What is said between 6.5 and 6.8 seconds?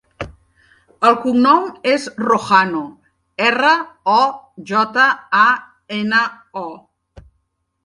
o.